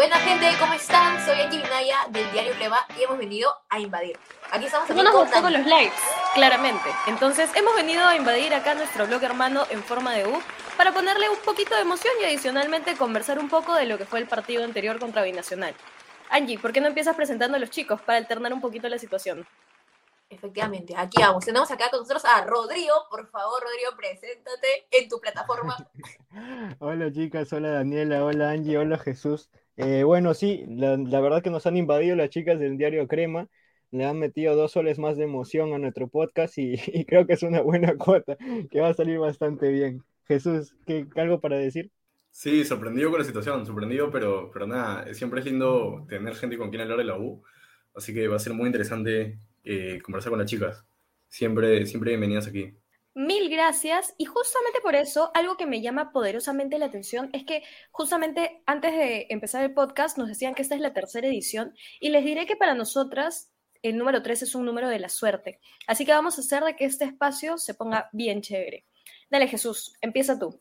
[0.00, 1.22] Buena gente, ¿cómo están?
[1.26, 4.18] Soy Angie Vinaya del Diario Crema y hemos venido a invadir.
[4.50, 5.94] Aquí estamos No nos gustó con los likes,
[6.32, 6.88] claramente.
[7.06, 10.42] Entonces hemos venido a invadir acá nuestro blog hermano en forma de U
[10.78, 14.20] para ponerle un poquito de emoción y adicionalmente conversar un poco de lo que fue
[14.20, 15.74] el partido anterior contra Binacional.
[16.30, 19.46] Angie, ¿por qué no empiezas presentando a los chicos para alternar un poquito la situación?
[20.30, 21.44] Efectivamente, aquí vamos.
[21.44, 22.94] Tenemos acá con nosotros a Rodrigo.
[23.10, 25.76] Por favor, Rodrigo, preséntate en tu plataforma.
[26.78, 29.50] hola chicas, hola Daniela, hola Angie, hola Jesús.
[29.76, 33.48] Eh, bueno, sí, la, verdad que nos han invadido las chicas del diario Crema.
[33.90, 37.42] Le han metido dos soles más de emoción a nuestro podcast y, creo que es
[37.42, 38.36] una buena cuota,
[38.70, 40.04] que va a salir bastante bien.
[40.28, 41.90] Jesús, ¿qué, ¿algo para decir?
[42.30, 46.70] Sí, sorprendido con la situación, sorprendido, pero, pero nada, siempre es lindo tener gente con
[46.70, 47.42] quien hablar de la U,
[47.96, 50.84] así que va a ser muy interesante eh, conversar con las chicas.
[51.28, 52.74] Siempre, siempre bienvenidas aquí.
[53.14, 54.14] Mil gracias.
[54.18, 58.92] Y justamente por eso, algo que me llama poderosamente la atención es que justamente antes
[58.92, 62.46] de empezar el podcast nos decían que esta es la tercera edición y les diré
[62.46, 63.50] que para nosotras
[63.82, 65.60] el número 3 es un número de la suerte.
[65.86, 68.86] Así que vamos a hacer de que este espacio se ponga bien chévere.
[69.30, 70.60] Dale Jesús, empieza tú.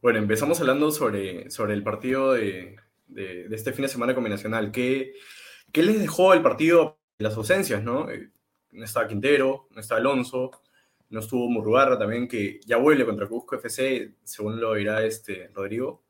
[0.00, 4.70] Bueno, empezamos hablando sobre, sobre el partido de, de, este fin de semana combinacional.
[4.70, 5.14] ¿Qué,
[5.72, 8.10] ¿Qué les dejó el partido las ausencias, ¿no?
[8.10, 8.30] Eh,
[8.72, 10.50] no está Quintero, no está Alonso,
[11.10, 16.02] no estuvo Murrugarra también, que ya vuelve contra Cusco FC, según lo dirá este Rodrigo.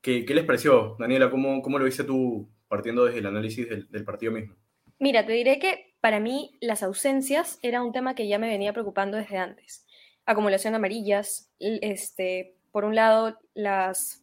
[0.00, 1.30] ¿Qué, qué les pareció, Daniela?
[1.30, 4.54] ¿Cómo, ¿Cómo, lo viste tú partiendo desde el análisis del, del, partido mismo?
[4.98, 8.72] Mira, te diré que para mí las ausencias era un tema que ya me venía
[8.72, 9.86] preocupando desde antes.
[10.24, 14.22] Acumulación de amarillas, este, por un lado, las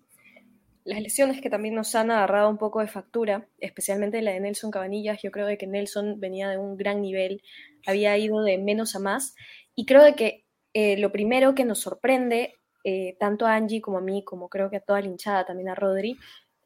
[0.85, 4.69] las lesiones que también nos han agarrado un poco de factura, especialmente la de Nelson
[4.69, 7.41] Cabanillas, yo creo de que Nelson venía de un gran nivel,
[7.87, 9.35] había ido de menos a más,
[9.73, 13.97] y creo de que eh, lo primero que nos sorprende, eh, tanto a Angie como
[13.97, 16.17] a mí, como creo que a toda la hinchada, también a Rodri,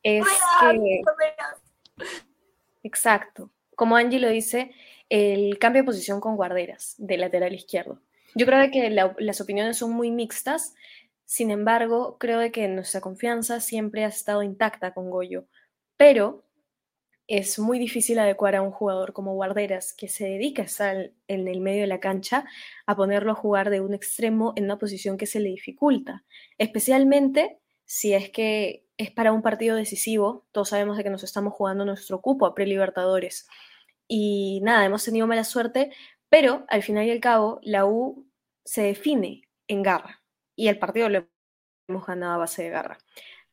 [0.03, 0.25] es
[0.59, 1.01] que...
[2.83, 4.71] Exacto, como Angie lo dice,
[5.07, 8.01] el cambio de posición con guarderas de lateral izquierdo.
[8.35, 10.75] Yo creo de que las opiniones son muy mixtas,
[11.29, 15.45] sin embargo, creo de que nuestra confianza siempre ha estado intacta con Goyo,
[15.95, 16.43] pero
[17.27, 21.47] es muy difícil adecuar a un jugador como Guarderas, que se dedica a estar en
[21.47, 22.45] el medio de la cancha,
[22.87, 26.25] a ponerlo a jugar de un extremo en una posición que se le dificulta,
[26.57, 30.47] especialmente si es que es para un partido decisivo.
[30.51, 33.47] Todos sabemos de que nos estamos jugando nuestro cupo a pre-libertadores.
[34.07, 35.91] Y nada, hemos tenido mala suerte,
[36.27, 38.27] pero al final y al cabo, la U
[38.65, 40.18] se define en garra
[40.59, 41.25] y el partido lo
[41.87, 42.97] hemos ganado a base de garra.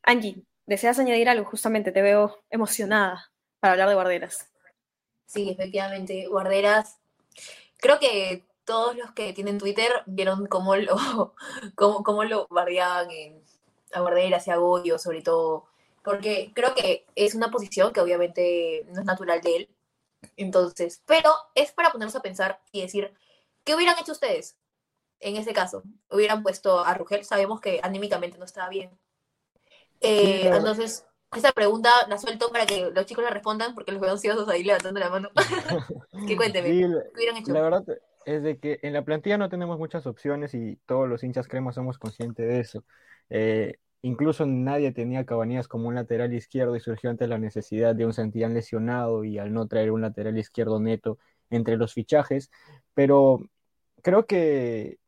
[0.03, 1.45] Angie, ¿deseas añadir algo?
[1.45, 3.31] Justamente te veo emocionada
[3.61, 4.51] para hablar de guarderas.
[5.25, 6.99] Sí, efectivamente, guarderas.
[7.77, 10.97] Creo que todos los que tienen Twitter vieron cómo lo,
[11.77, 13.07] cómo, cómo lo bardeaban
[13.93, 15.67] a guarderas y a Goyo, sobre todo,
[16.03, 19.69] porque creo que es una posición que obviamente no es natural de él.
[20.37, 23.15] Entonces, pero es para ponernos a pensar y decir,
[23.63, 24.57] ¿qué hubieran hecho ustedes?
[25.21, 28.91] En ese caso, hubieran puesto a Rugel, sabemos que anímicamente no estaba bien.
[30.01, 34.13] Eh, entonces, esa pregunta la suelto para que los chicos la respondan, porque los veo
[34.13, 35.31] ansiosos ahí levantando la mano.
[36.29, 36.85] que cuénteme, ¿qué
[37.15, 37.53] hubieran hecho?
[37.53, 37.85] La verdad
[38.25, 41.77] es de que en la plantilla no tenemos muchas opciones y todos los hinchas cremas
[41.77, 42.85] somos conscientes de eso.
[43.31, 48.05] Eh, incluso nadie tenía Cabanías como un lateral izquierdo y surgió ante la necesidad de
[48.05, 51.19] un Santillán lesionado y al no traer un lateral izquierdo neto
[51.51, 52.51] entre los fichajes,
[52.95, 53.41] pero
[54.03, 54.99] creo que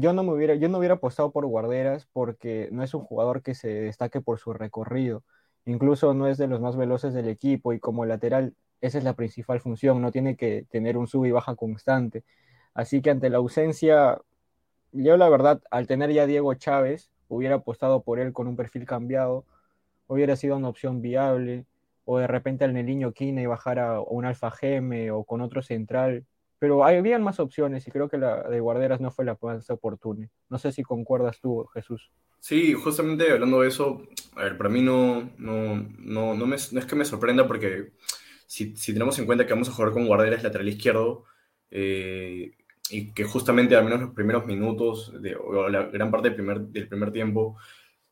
[0.00, 3.42] yo no me hubiera, yo no hubiera apostado por Guarderas porque no es un jugador
[3.42, 5.24] que se destaque por su recorrido.
[5.66, 9.14] Incluso no es de los más veloces del equipo y como lateral esa es la
[9.14, 12.22] principal función, no tiene que tener un sub y baja constante.
[12.74, 14.20] Así que ante la ausencia,
[14.92, 18.86] yo la verdad, al tener ya Diego Chávez, hubiera apostado por él con un perfil
[18.86, 19.46] cambiado,
[20.06, 21.66] hubiera sido una opción viable,
[22.04, 25.62] o de repente al Neliño Quina y bajar a un Alfa Geme o con otro
[25.62, 26.26] central,
[26.58, 30.28] pero habían más opciones y creo que la de Guarderas no fue la más oportuna.
[30.48, 32.10] No sé si concuerdas tú, Jesús.
[32.40, 34.02] Sí, justamente hablando de eso,
[34.36, 37.92] a ver, para mí no, no, no, no, es que me sorprenda porque
[38.46, 41.24] si, si, tenemos en cuenta que vamos a jugar con Guarderas lateral izquierdo
[41.70, 42.52] eh,
[42.90, 46.60] y que justamente al menos los primeros minutos de, o la gran parte del primer,
[46.60, 47.56] del primer tiempo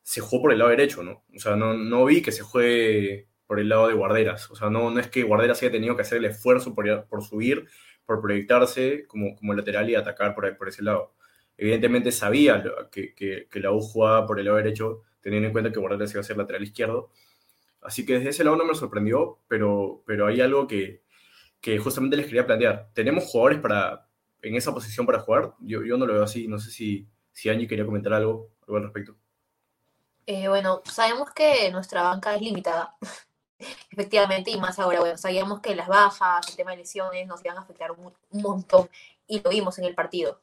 [0.01, 1.23] se jugó por el lado derecho, ¿no?
[1.35, 4.49] O sea, no, no vi que se juegue por el lado de Guarderas.
[4.51, 7.23] O sea, no, no es que Guarderas haya tenido que hacer el esfuerzo por, por
[7.23, 7.67] subir
[8.05, 11.13] por proyectarse como, como lateral y atacar por, por ese lado.
[11.57, 15.79] Evidentemente sabía que, que, la U jugaba por el lado derecho, teniendo en cuenta que
[15.79, 17.11] Guardiola iba a ser lateral izquierdo.
[17.81, 21.03] Así que desde ese lado no me sorprendió, pero, pero hay algo que,
[21.61, 22.89] que justamente les quería plantear.
[22.93, 24.07] ¿Tenemos jugadores para,
[24.41, 25.53] en esa posición para jugar?
[25.59, 26.47] Yo, yo no lo veo así.
[26.47, 29.15] No sé si, si Angie quería comentar algo, algo al respecto.
[30.25, 32.95] Eh, bueno, sabemos que nuestra banca es limitada.
[33.91, 37.57] Efectivamente, y más ahora, bueno, sabíamos que las bajas, el tema de lesiones nos iban
[37.57, 38.89] a afectar un, montón
[39.27, 40.41] y lo vimos en el partido.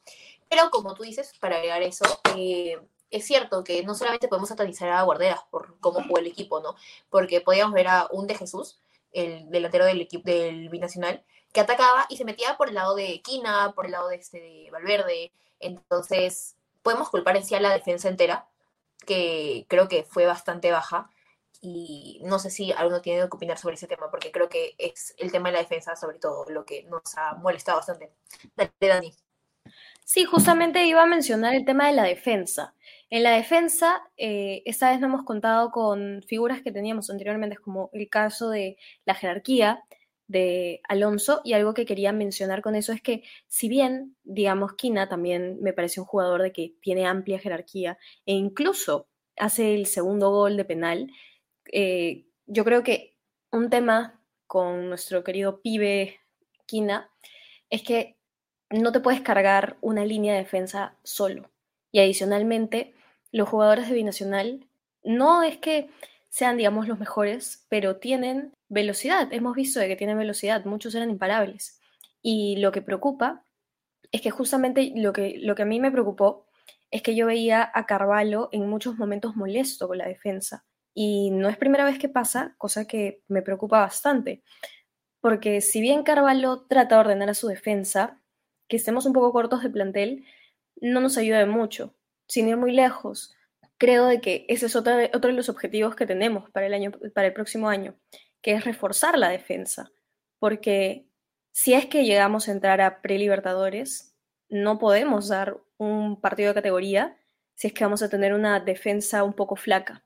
[0.49, 2.05] Pero como tú dices, para agregar eso,
[2.35, 2.77] eh,
[3.11, 6.75] es cierto que no solamente podemos satanizar a Guarderas por cómo jugó el equipo, ¿no?
[7.09, 8.79] Porque podíamos ver a un de Jesús,
[9.11, 13.21] el delantero del equipo del binacional, que atacaba y se metía por el lado de
[13.21, 15.31] Quina, por el lado de, este, de Valverde.
[15.59, 18.47] Entonces, podemos culpar en sí a la defensa entera,
[19.05, 21.09] que creo que fue bastante baja.
[21.61, 25.13] Y no sé si alguno tiene que opinar sobre ese tema, porque creo que es
[25.19, 28.11] el tema de la defensa, sobre todo, lo que nos ha molestado bastante.
[28.55, 29.13] Dale, Dani.
[30.03, 32.73] Sí, justamente iba a mencionar el tema de la defensa.
[33.09, 37.89] En la defensa, eh, esta vez no hemos contado con figuras que teníamos anteriormente, como
[37.93, 39.83] el caso de la jerarquía
[40.27, 45.07] de Alonso, y algo que quería mencionar con eso es que, si bien, digamos, Kina
[45.09, 50.29] también me parece un jugador de que tiene amplia jerarquía e incluso hace el segundo
[50.31, 51.11] gol de penal,
[51.71, 53.17] eh, yo creo que
[53.51, 56.19] un tema con nuestro querido pibe
[56.65, 57.09] Kina
[57.69, 58.17] es que
[58.69, 61.49] no te puedes cargar una línea de defensa solo.
[61.91, 62.93] Y adicionalmente,
[63.31, 64.67] los jugadores de Binacional
[65.03, 65.89] no es que
[66.29, 69.31] sean, digamos, los mejores, pero tienen velocidad.
[69.33, 71.79] Hemos visto de que tienen velocidad, muchos eran imparables.
[72.21, 73.43] Y lo que preocupa
[74.11, 76.45] es que justamente lo que, lo que a mí me preocupó
[76.89, 80.65] es que yo veía a Carvalho en muchos momentos molesto con la defensa.
[80.93, 84.43] Y no es primera vez que pasa, cosa que me preocupa bastante.
[85.21, 88.21] Porque si bien Carvalho trata de ordenar a su defensa,
[88.67, 90.25] que estemos un poco cortos de plantel
[90.81, 91.95] no nos ayuda de mucho.
[92.27, 93.35] Sin ir muy lejos,
[93.77, 97.27] creo de que ese es otro, de los objetivos que tenemos para el, año, para
[97.27, 97.95] el próximo año,
[98.41, 99.91] que es reforzar la defensa.
[100.39, 101.07] Porque
[101.51, 104.15] si es que llegamos a entrar a pre-libertadores,
[104.49, 107.17] no podemos dar un partido de categoría
[107.55, 110.03] si es que vamos a tener una defensa un poco flaca.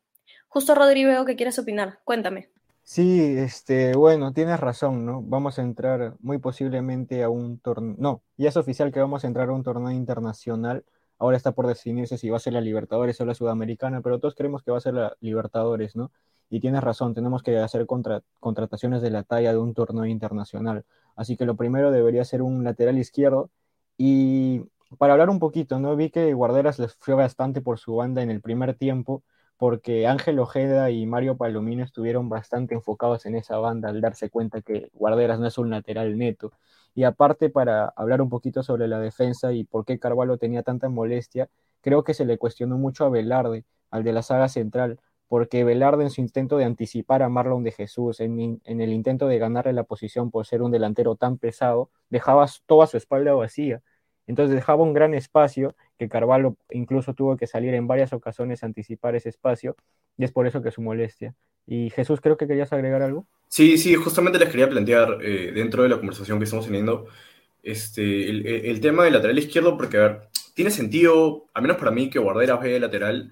[0.56, 2.48] Justo Rodrigo, que quieres opinar, cuéntame.
[2.82, 5.22] Sí, este, bueno, tienes razón, ¿no?
[5.22, 9.28] Vamos a entrar muy posiblemente a un torneo, no, ya es oficial que vamos a
[9.28, 10.86] entrar a un torneo internacional.
[11.20, 14.34] Ahora está por definirse si va a ser la Libertadores o la Sudamericana, pero todos
[14.34, 16.14] creemos que va a ser la Libertadores, ¿no?
[16.50, 17.86] Y tienes razón, tenemos que hacer
[18.40, 20.86] contrataciones de la talla de un torneo internacional.
[21.18, 23.50] Así que lo primero debería ser un lateral izquierdo.
[23.98, 24.62] Y
[24.98, 25.98] para hablar un poquito, ¿no?
[25.98, 29.22] Vi que Guarderas les fue bastante por su banda en el primer tiempo
[29.58, 34.62] porque Ángel Ojeda y Mario Palomino estuvieron bastante enfocados en esa banda al darse cuenta
[34.62, 36.52] que Guarderas no es un lateral neto.
[36.94, 40.90] Y aparte, para hablar un poquito sobre la defensa y por qué Carvalho tenía tanta
[40.90, 41.50] molestia,
[41.82, 46.04] creo que se le cuestionó mucho a Velarde, al de la saga central, porque Velarde
[46.04, 49.84] en su intento de anticipar a Marlon de Jesús, en, el intento de ganarle la
[49.84, 53.82] posición por ser un delantero tan pesado, dejaba toda su espalda vacía
[54.28, 58.66] entonces dejaba un gran espacio que Carvalho incluso tuvo que salir en varias ocasiones a
[58.66, 59.76] anticipar ese espacio
[60.18, 61.36] y es por eso que su molestia.
[61.68, 63.26] Y Jesús, creo que querías agregar algo.
[63.48, 67.08] Sí, sí, justamente les quería plantear eh, dentro de la conversación que estamos teniendo
[67.64, 68.30] este,
[68.70, 70.22] el, tema del lateral izquierdo, porque a ver,
[70.54, 73.32] tiene sentido, al menos para mí, que Guarderas vea el lateral,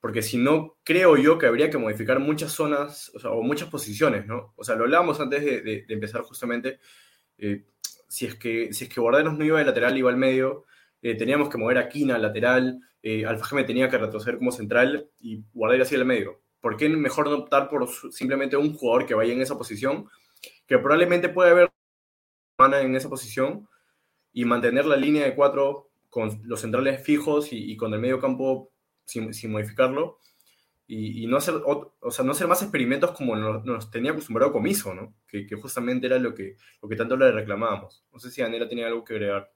[0.00, 4.52] porque si no, creo yo que habría que modificar muchas zonas o, muchas posiciones, ¿no?
[4.56, 6.80] O sea, lo hablábamos antes de, empezar justamente.
[7.38, 7.64] Eh,
[8.10, 10.64] si es que, si es que Bordenos no iba de lateral, iba al medio,
[11.00, 15.08] eh, teníamos que mover a Quina al lateral, eh, Alfa tenía que retroceder como central
[15.20, 16.42] y Guardera hacia el medio.
[16.60, 20.08] ¿Por qué mejor no optar por simplemente un jugador que vaya en esa posición,
[20.66, 21.70] que probablemente puede haber
[22.58, 23.68] en esa posición
[24.32, 28.72] y mantener la línea de cuatro con los centrales fijos y, con el medio campo
[29.04, 30.18] sin, sin modificarlo?
[30.92, 35.14] Y, no, hacer, o, sea, no hacer más experimentos como nos, tenía acostumbrado Comiso, ¿no?
[35.28, 38.04] Que, justamente era lo que, lo que tanto le reclamábamos.
[38.12, 39.52] No sé si Anela tenía algo que agregar.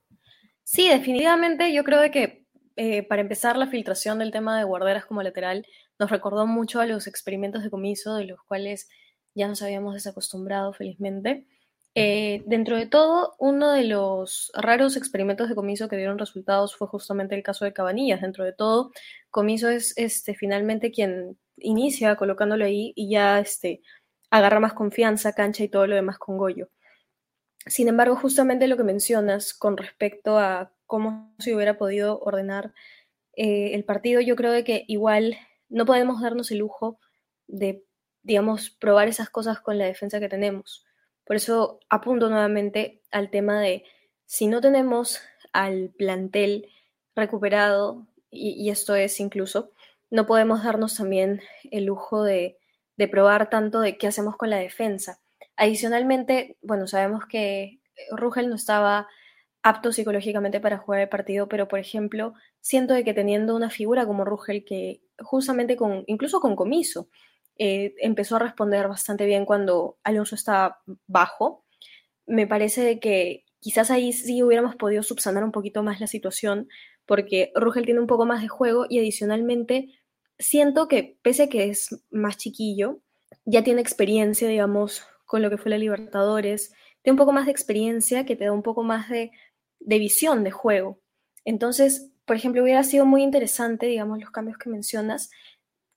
[0.63, 5.25] Sí, definitivamente yo creo que eh, para empezar la filtración del tema de guarderas como
[5.25, 5.67] lateral
[5.99, 8.89] nos recordó mucho a los experimentos de Comiso, de los cuales
[9.35, 11.49] ya nos habíamos desacostumbrado felizmente.
[11.97, 16.89] Eh, dentro de todo, uno de los raros experimentos de Comiso que dieron resultados fue
[16.89, 18.21] justamente el caso de Cabanillas.
[18.21, 18.91] Dentro de todo,
[19.31, 23.81] Comiso es este, finalmente quien inicia colocándolo ahí y ya este,
[24.31, 26.69] agarra más confianza, cancha y todo lo demás con Goyo.
[27.67, 32.75] Sin embargo, justamente lo que mencionas con respecto a cómo se hubiera podido ordenar
[33.37, 35.37] eh, el partido, yo creo que igual
[35.69, 36.99] no podemos darnos el lujo
[37.47, 37.85] de,
[38.81, 40.84] probar esas cosas con la defensa que tenemos
[41.25, 43.85] por eso apunto nuevamente al tema de
[44.27, 45.21] si no tenemos
[45.53, 46.69] al plantel
[47.15, 49.71] recuperado, y, esto es incluso,
[50.11, 51.41] no podemos darnos también
[51.71, 52.59] el lujo de,
[53.11, 55.21] probar tanto de qué hacemos con la defensa.
[55.57, 59.09] Adicionalmente, bueno, sabemos que Rugel no estaba
[59.63, 64.07] apto psicológicamente para jugar el partido, pero por ejemplo, siento de que teniendo una figura
[64.07, 67.09] como Rugel que justamente con, incluso con comiso,
[67.59, 71.65] eh, empezó a responder bastante bien cuando Alonso estaba bajo.
[72.27, 76.69] Me parece que quizás ahí sí hubiéramos podido subsanar un poquito más la situación,
[77.07, 79.89] porque Rugel tiene un poco más de juego y adicionalmente
[80.39, 83.01] siento que pese a que es más chiquillo,
[83.45, 87.53] ya tiene experiencia, digamos, con lo que fue la Libertadores, tiene un poco más de
[87.53, 89.31] experiencia que te da un poco más de,
[89.81, 91.01] de visión de juego.
[91.45, 95.31] Entonces, por ejemplo, hubiera sido muy interesante, digamos, los cambios que mencionas,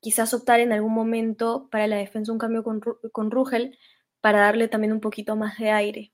[0.08, 2.80] quizás optar en algún momento para la defensa un cambio con,
[3.12, 3.78] con Rugel
[4.22, 6.14] para darle también un poquito más de aire.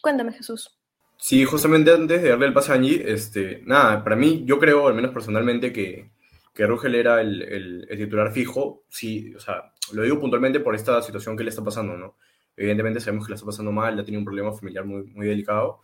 [0.00, 0.78] Cuéntame, Jesús.
[1.18, 4.94] Sí, justamente antes de darle el pase a este, nada, para mí, yo creo, al
[4.94, 6.12] menos personalmente, que,
[6.54, 8.84] que Rugel era el, titular fijo.
[8.88, 12.16] Sí, o sea, lo digo puntualmente por esta situación que le está pasando, ¿no?
[12.56, 15.82] Evidentemente sabemos que le está pasando mal, ya tiene un problema familiar muy, muy delicado,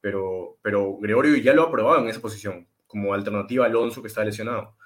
[0.00, 4.08] pero, pero Gregorio ya lo ha probado en esa posición, como alternativa a Alonso que
[4.08, 4.76] está lesionado.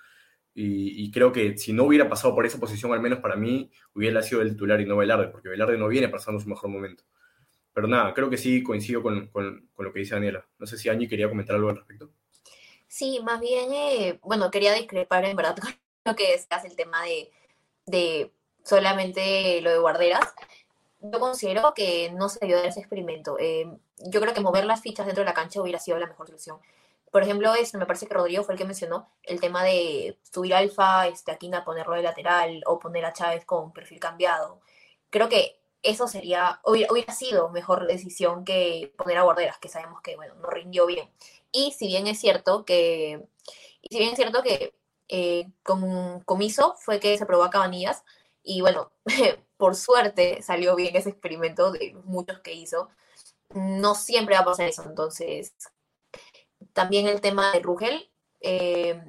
[0.54, 3.70] Y, y, creo que si no hubiera pasado por esa posición, al menos para mí,
[3.94, 7.04] hubiera sido el titular y no Velarde, porque Velarde no viene pasando su mejor momento.
[7.72, 10.44] Pero nada, creo que sí coincido con, con, con lo que dice Daniela.
[10.58, 12.10] No sé si Angie quería comentar algo al respecto.
[12.90, 15.72] Sí, más bien, eh, bueno, quería discrepar en verdad con
[16.04, 17.30] lo que decías, el tema de,
[17.86, 18.32] de
[18.64, 20.34] solamente lo de guarderas.
[21.00, 23.36] Yo considero que no se debió dar ese experimento.
[23.38, 23.66] Eh,
[24.10, 26.58] yo creo que mover las fichas dentro de la cancha hubiera sido la mejor solución.
[27.10, 30.54] Por ejemplo, este, me parece que Rodrigo fue el que mencionó el tema de subir
[30.54, 34.60] Alfa, este, Aquina ponerlo de lateral o poner a Chávez con perfil cambiado.
[35.10, 40.16] Creo que eso sería, hubiera, sido mejor decisión que poner a Guarderas, que sabemos que,
[40.16, 41.10] bueno, no rindió bien.
[41.52, 43.26] Y si bien es cierto que,
[43.90, 44.74] si bien es cierto que
[45.08, 48.04] eh, con Comiso fue que se probó a Cabanillas,
[48.42, 48.92] y bueno,
[49.56, 52.88] por suerte salió bien ese experimento de muchos que hizo,
[53.50, 55.54] no siempre va a pasar eso, entonces
[56.72, 59.02] también el tema de Rugel, eh,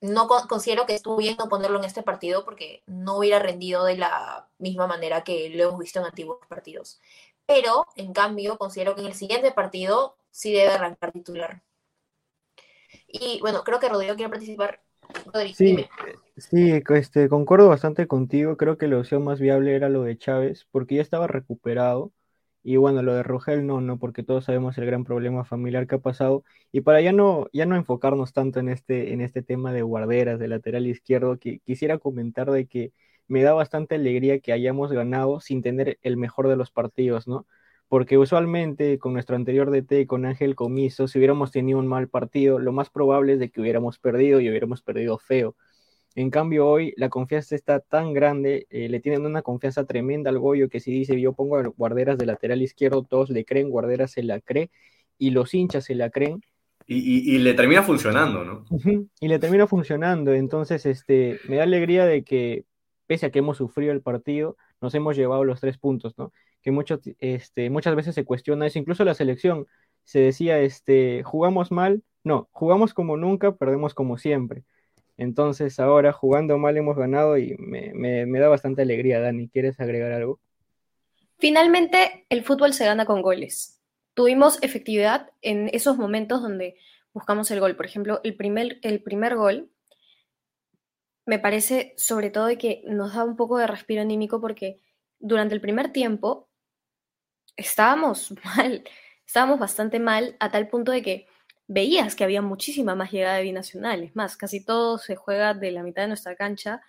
[0.00, 3.96] no considero que estuvo bien no ponerlo en este partido porque no hubiera rendido de
[3.96, 7.00] la misma manera que lo hemos visto en antiguos partidos.
[7.46, 11.62] Pero, en cambio, considero que en el siguiente partido sí debe arrancar titular.
[13.08, 14.82] Y bueno, creo que Rodrigo quiere participar.
[15.32, 15.90] Rodrigo, sí, dime.
[16.36, 18.56] sí este, concuerdo bastante contigo.
[18.56, 22.12] Creo que la opción más viable era lo de Chávez porque ya estaba recuperado
[22.68, 25.94] y bueno, lo de Rogel no, no, porque todos sabemos el gran problema familiar que
[25.94, 26.44] ha pasado.
[26.70, 30.38] Y para ya no, ya no enfocarnos tanto en este, en este tema de guarderas,
[30.38, 32.92] de lateral izquierdo, que, quisiera comentar de que
[33.26, 37.46] me da bastante alegría que hayamos ganado sin tener el mejor de los partidos, ¿no?
[37.88, 42.58] Porque usualmente con nuestro anterior DT, con Ángel Comiso, si hubiéramos tenido un mal partido,
[42.58, 45.56] lo más probable es de que hubiéramos perdido y hubiéramos perdido feo.
[46.18, 50.40] En cambio, hoy la confianza está tan grande, eh, le tienen una confianza tremenda al
[50.40, 54.24] Goyo que si dice yo pongo guarderas de lateral izquierdo, todos le creen, guarderas se
[54.24, 54.68] la cree
[55.16, 56.42] y los hinchas se la creen.
[56.88, 58.64] Y, y, y le termina funcionando, ¿no?
[58.68, 59.08] Uh -huh.
[59.20, 60.34] Y le termina funcionando.
[60.34, 62.64] Entonces, este, me da alegría de que,
[63.06, 66.32] pese a que hemos sufrido el partido, nos hemos llevado los tres puntos, ¿no?
[66.62, 69.68] Que mucho, este, muchas veces se cuestiona eso, incluso la selección
[70.02, 74.64] se decía, este, jugamos mal, no, jugamos como nunca, perdemos como siempre.
[75.18, 79.48] Entonces ahora jugando mal hemos ganado y me, me, da bastante alegría, Dani.
[79.48, 80.40] ¿Quieres agregar algo?
[81.38, 83.80] Finalmente, el fútbol se gana con goles.
[84.14, 86.76] Tuvimos efectividad en esos momentos donde
[87.12, 87.76] buscamos el gol.
[87.76, 89.70] Por ejemplo, el primer, el primer gol
[91.26, 94.80] me parece sobre todo de que nos da un poco de respiro anímico porque
[95.18, 96.48] durante el primer tiempo
[97.56, 98.84] estábamos mal,
[99.26, 101.27] estábamos bastante mal a tal punto de que
[101.68, 104.02] veías que había muchísima más llegada de binacional.
[104.02, 106.82] Es más, casi todo se juega de la mitad de nuestra cancha.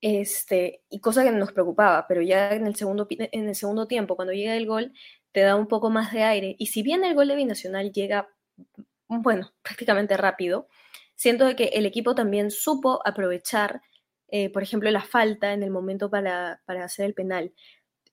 [0.00, 4.16] Este, y cosa que nos preocupaba, pero ya en el, segundo, en el segundo tiempo,
[4.16, 4.92] cuando llega el gol,
[5.32, 6.56] te da un poco más de aire.
[6.58, 8.28] Y si bien el gol de binacional llega,
[9.08, 10.68] bueno, prácticamente rápido,
[11.14, 13.82] siento que el equipo también supo aprovechar,
[14.28, 17.54] eh, por ejemplo, la falta en el momento para, para hacer el penal.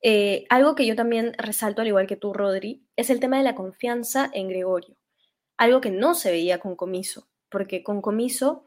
[0.01, 3.43] Eh, algo que yo también resalto, al igual que tú, Rodri, es el tema de
[3.43, 4.98] la confianza en Gregorio
[5.59, 8.63] algo que no se veía con Comiso, porque con Comiso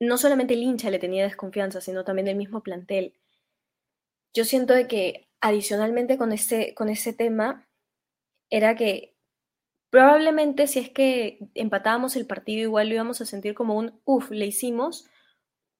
[0.00, 3.12] no solamente el hincha le tenía desconfianza, sino también el mismo plantel.
[4.32, 7.68] Yo siento de que adicionalmente con este, con ese tema
[8.48, 9.16] era que
[9.90, 14.30] probablemente si es que empatábamos el partido igual lo íbamos a sentir como un uff,
[14.30, 15.06] le hicimos,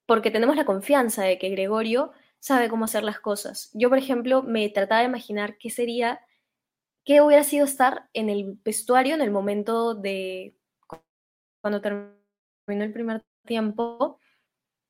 [0.04, 3.70] porque tenemos la confianza de que Gregorio sabe cómo hacer las cosas.
[3.72, 6.20] Yo, por ejemplo, me trataba de imaginar qué sería
[7.08, 10.54] ¿Qué hubiera sido estar en el vestuario en el momento de
[11.62, 14.20] cuando terminó el primer tiempo?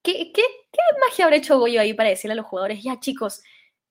[0.03, 3.41] ¿Qué, qué, qué magia habrá hecho Goyo ahí para decirle a los jugadores, ya chicos,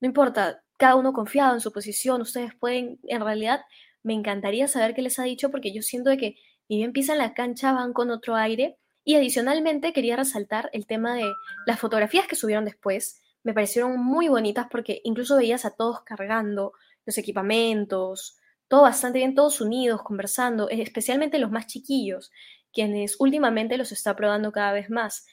[0.02, 3.62] no importa, cada uno confiado en su posición, ustedes pueden, en realidad
[4.04, 6.36] me encantaría saber qué les ha dicho porque yo siento de que
[6.68, 8.78] ni bien pisan la cancha van con otro aire.
[9.06, 11.32] Y adicionalmente quería resaltar el tema de
[11.66, 13.22] las fotografías que subieron después.
[13.44, 16.74] Me parecieron muy bonitas porque incluso veías a todos cargando
[17.08, 18.38] los equipamientos,
[18.68, 22.32] todo bastante bien, todos unidos, conversando, especialmente los más chiquillos,
[22.72, 25.26] quienes últimamente los está probando cada vez más.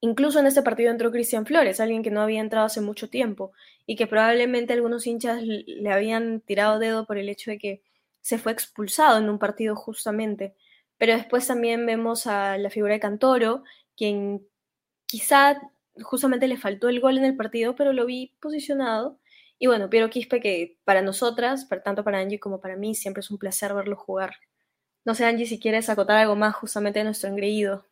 [0.00, 3.52] Incluso en este partido entró Cristian Flores, alguien que no había entrado hace mucho tiempo
[3.84, 7.82] y que probablemente algunos hinchas le habían tirado dedo por el hecho de que
[8.20, 10.54] se fue expulsado en un partido justamente.
[10.98, 13.64] Pero después también vemos a la figura de Cantoro,
[13.96, 14.46] quien
[15.06, 15.60] quizá
[16.02, 19.18] justamente le faltó el gol en el partido, pero lo vi posicionado.
[19.58, 23.30] Y bueno, Piero Quispe, que para nosotras, tanto para Angie como para mí, siempre es
[23.30, 24.36] un placer verlo jugar.
[25.04, 27.84] No sé, Angie, si quieres acotar algo más justamente de nuestro engreído.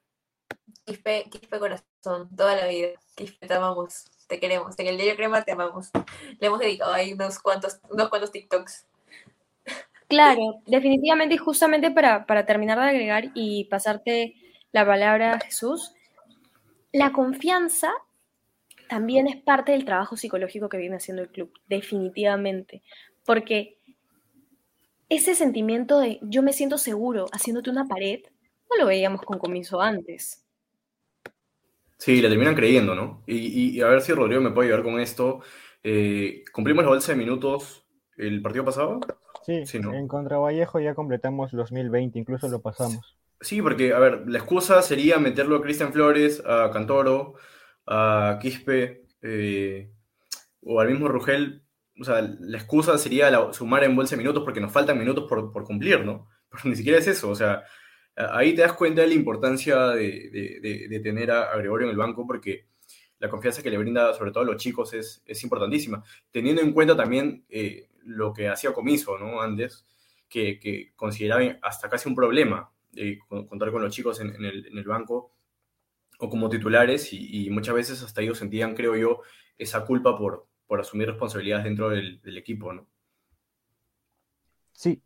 [0.85, 2.89] Quispe, Quispe corazón, toda la vida.
[3.17, 4.79] Quispe, te amamos, te queremos.
[4.79, 5.91] En el diario Crema te amamos.
[6.39, 8.87] Le hemos dedicado ahí unos cuantos, unos cuantos TikToks.
[10.09, 14.37] Claro, definitivamente y justamente para, para terminar de agregar y pasarte
[14.71, 15.95] la palabra a Jesús,
[16.93, 17.93] la confianza
[18.89, 22.83] también es parte del trabajo psicológico que viene haciendo el club, definitivamente,
[23.25, 23.79] porque
[25.09, 28.21] ese sentimiento de yo me siento seguro haciéndote una pared,
[28.71, 30.45] no lo veíamos con comienzo antes.
[31.99, 33.23] Sí, le terminan creyendo, ¿no?
[33.27, 35.41] Y, a ver si Rodrigo me puede ayudar con esto.
[35.83, 39.01] Eh, ¿Cumplimos bolsa de minutos el partido pasado?
[39.45, 43.17] Sí, en contra Vallejo ya completamos los 1020, incluso lo pasamos.
[43.41, 47.35] Sí, porque, a ver, la excusa sería meterlo a Cristian Flores, a Cantoro,
[47.87, 49.91] a Quispe eh,
[50.63, 51.63] o al mismo Rugel.
[51.99, 55.65] O sea, la excusa sería sumar en bolsa de minutos porque nos faltan minutos por,
[55.65, 56.29] cumplir, ¿no?
[56.51, 57.65] Pero ni siquiera es eso, o sea,
[58.15, 62.67] ahí te das cuenta de la importancia de, tener a, Gregorio en el banco porque
[63.19, 66.73] la confianza que le brinda sobre todo a los chicos es, es importantísima, teniendo en
[66.73, 69.41] cuenta también eh, lo que hacía Comiso, ¿no?
[69.41, 69.87] Antes,
[70.29, 75.36] que, que consideraba hasta casi un problema eh, contar con los chicos en, el, banco
[76.19, 79.21] o como titulares y, muchas veces hasta ellos sentían, creo yo,
[79.59, 82.87] esa culpa por, por asumir responsabilidades dentro del, equipo, ¿no?
[84.73, 85.03] Sí,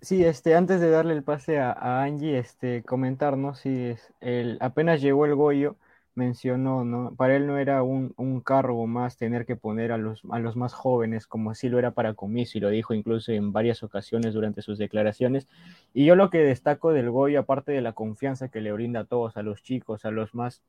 [0.00, 5.00] sí, este, antes de darle el pase a, Angie, este, comentarnos si es el, apenas
[5.00, 5.76] llegó el Goyo,
[6.20, 7.14] mencionó, ¿no?
[7.16, 8.12] Para él no era un,
[8.44, 11.92] cargo más tener que poner a los, a los más jóvenes, como así lo era
[11.92, 15.48] para Comiso, y lo dijo incluso en varias ocasiones durante sus declaraciones.
[15.94, 19.04] Y yo lo que destaco del Goyo, aparte de la confianza que le brinda a
[19.04, 20.62] todos, a los chicos, a los más,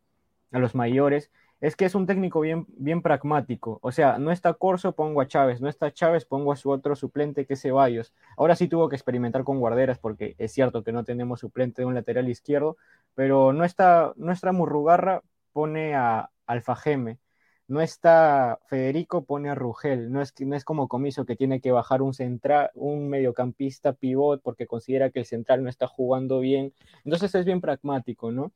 [0.52, 3.80] a los mayores, es que es un técnico bien, bien pragmático.
[3.84, 6.96] O sea, no está Corso, pongo a Chávez, no está Chávez, pongo a su otro
[6.96, 8.14] suplente que es Ceballos.
[8.36, 11.86] Ahora sí tuvo que experimentar con guarderas porque es cierto que no tenemos suplente de
[11.86, 12.78] un lateral izquierdo,
[13.14, 17.20] pero no está nuestra Murrugarra, pone a Alfajeme.
[17.68, 20.12] No está Federico, pone a Rugel.
[20.12, 24.42] No es, no es como Comiso que tiene que bajar un central, un mediocampista pivot
[24.42, 26.74] porque considera que el central no está jugando bien.
[27.06, 28.52] Entonces es bien pragmático, ¿no?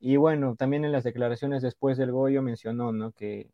[0.00, 3.12] Y bueno, también en las declaraciones después del Goyo mencionó, ¿no?
[3.12, 3.50] Que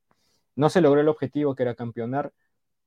[0.56, 2.32] no se logró el objetivo que era campeonar,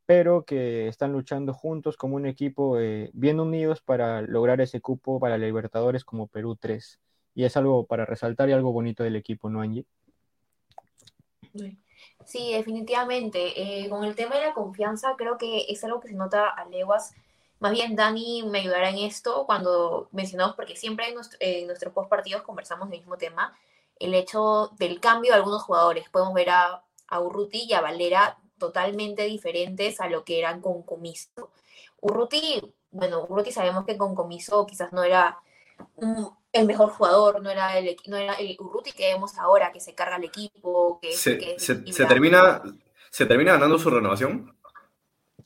[0.05, 5.19] pero que están luchando juntos como un equipo eh, bien unidos para lograr ese cupo
[5.19, 6.99] para Libertadores como Perú 3.
[7.37, 9.85] Y es algo para resaltar y algo bonito del equipo, ¿no, Angie?
[12.25, 13.83] Sí, definitivamente.
[13.83, 16.65] Eh, con el tema de la confianza, creo que es algo que se nota a
[16.65, 17.13] leguas.
[17.59, 22.41] Más bien, Dani me ayudará en esto cuando mencionamos, porque siempre en, nuestros post partidos
[22.41, 23.55] conversamos del mismo tema,
[23.99, 26.09] el hecho del cambio de algunos jugadores.
[26.09, 30.81] Podemos ver a, a Urruti y a Valera totalmente diferentes a lo que eran con
[30.81, 31.51] Comiso.
[32.01, 35.37] Urruti, bueno, Urruti sabemos que con Comiso quizás no era
[35.97, 39.79] un, el mejor jugador, no era el, no era el Urruti que vemos ahora, que
[39.79, 41.35] se carga el equipo, que, se,
[42.05, 42.61] termina,
[43.09, 44.55] ¿Se termina ganando su renovación?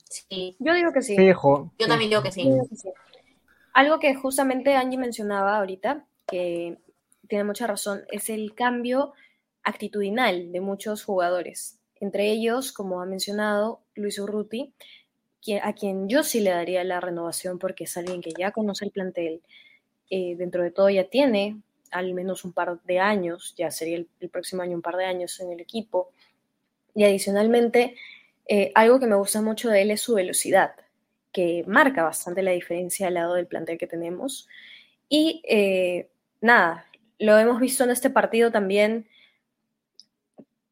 [0.08, 0.56] Sí.
[0.58, 1.16] Yo digo que sí.
[1.16, 2.50] Yo también digo que sí.
[3.72, 6.78] Algo que justamente Angie mencionaba ahorita, que
[7.28, 9.12] tiene mucha razón, es el cambio
[9.62, 11.78] actitudinal de muchos jugadores.
[12.00, 14.74] Entre ellos, como ha mencionado Luis Urruti,
[15.62, 18.90] a quien yo sí le daría la renovación porque es alguien que ya conoce el
[18.90, 19.42] plantel,
[20.14, 21.56] eh, dentro de todo ya tiene
[21.90, 25.40] al menos un par de años, ya sería el, próximo año un par de años
[25.40, 26.10] en el equipo.
[26.94, 27.96] Y adicionalmente,
[28.46, 30.74] eh, algo que me gusta mucho de él es su velocidad,
[31.32, 34.48] que marca bastante la diferencia al lado del plantel que tenemos.
[35.08, 36.10] Y eh,
[36.42, 36.84] nada,
[37.18, 39.08] lo hemos visto en este partido también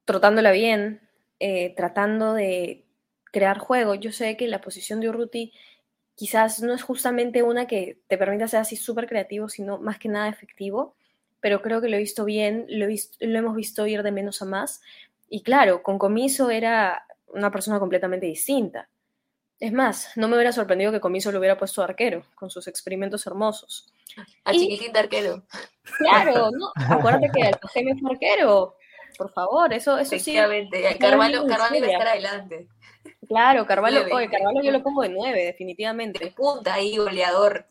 [0.05, 1.01] trotándola bien,
[1.77, 2.85] tratando de
[3.31, 3.95] crear juego.
[3.95, 5.55] Yo sé que la posición de Urruti
[6.21, 10.11] quizás no es justamente una que te permita ser así súper creativo, sino más que
[10.11, 10.95] nada efectivo,
[11.41, 14.45] pero creo que lo he visto bien, lo, lo hemos visto ir de menos a
[14.45, 14.83] más.
[15.31, 18.91] Y claro, con Comiso era una persona completamente distinta.
[19.59, 23.27] Es más, no me hubiera sorprendido que Comiso lo hubiera puesto arquero, con sus experimentos
[23.27, 23.91] hermosos.
[24.45, 25.43] A chiquitín de arquero.
[25.97, 26.71] Claro, ¿no?
[26.75, 27.57] Acuérdate que el
[27.99, 28.77] fue arquero.
[29.17, 30.17] por favor, eso, eso sí.
[30.17, 32.69] Efectivamente, Carvalho, Carvalho va a estar adelante.
[33.29, 34.15] Claro, Carvalho, Nueve.
[34.15, 36.25] oye, Carvalho yo lo pongo de 9, definitivamente.
[36.25, 37.67] De punta ahí, goleador.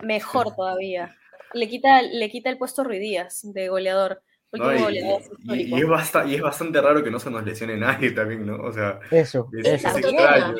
[0.00, 1.16] Mejor todavía.
[1.54, 4.22] Le quita, le quita el puesto a Ruiz Díaz de goleador.
[4.52, 4.78] Último ¿no?
[4.78, 5.22] Y, goleador
[5.54, 8.56] y- es basta- y es bastante raro que no se nos lesione nadie también, ¿no?
[8.62, 9.74] O sea, Eso, es, eso.
[9.74, 10.08] es Exacto.
[10.08, 10.54] extraño.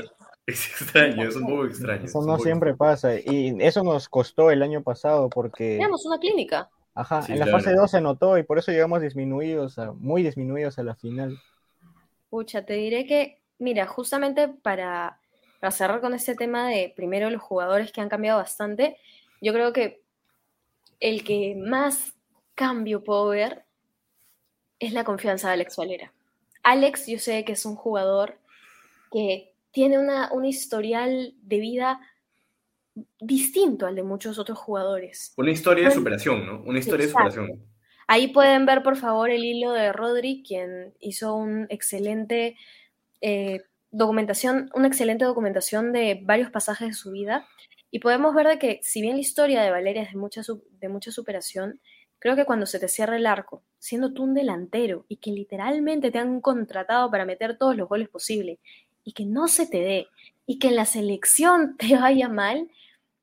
[0.47, 2.05] Es extraño, es un poco extraño.
[2.05, 3.15] Eso no siempre pasa.
[3.15, 6.69] Y eso nos costó el año pasado porque, Teníamos una clínica.
[6.95, 7.59] ajá, Sí, en la claro.
[7.59, 11.39] fase 2 se notó y por eso llegamos disminuidos, a- muy disminuidos a la final.
[12.31, 15.21] Pucha, te diré que, mira, justamente para,
[15.61, 18.97] para cerrar con este tema de primero los jugadores que han cambiado bastante,
[19.41, 20.03] yo creo que
[21.01, 22.15] el que más
[22.55, 23.65] cambio puedo ver
[24.79, 26.13] es la confianza de Alex Valera.
[26.63, 28.39] Alex, yo sé que es un jugador
[29.11, 32.01] que tiene una, un historial de vida
[33.21, 35.33] distinto al de muchos otros jugadores.
[35.37, 36.63] Una historia de superación, ¿no?
[36.63, 37.65] Una historia de superación.
[38.07, 42.57] Ahí pueden ver, por favor, el hilo de Rodri, quien hizo un excelente
[43.23, 47.47] eh, documentación, una excelente documentación de varios pasajes de su vida.
[47.91, 50.43] Y podemos ver de que, si bien la historia de Valeria es de mucha,
[50.81, 51.81] de mucha superación,
[52.19, 56.11] creo que cuando se te cierra el arco, siendo tú un delantero y que literalmente
[56.11, 58.59] te han contratado para meter todos los goles posibles
[59.05, 60.09] y que no se te dé
[60.47, 62.71] y que la selección te vaya mal,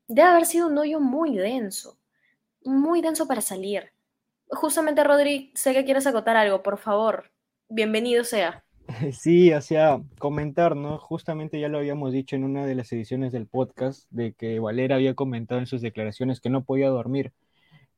[0.07, 1.97] debe haber sido un hoyo muy denso,
[2.63, 3.91] muy denso para salir.
[4.49, 7.31] Justamente, Rodri, sé que quieres acotar algo, por favor.
[7.69, 8.63] Bienvenido sea.
[9.13, 10.97] Sí, o sea, comentar, ¿no?
[10.97, 14.95] Justamente ya lo habíamos dicho en una de las ediciones del podcast, de que Valera
[14.95, 17.31] había comentado en sus declaraciones que no podía dormir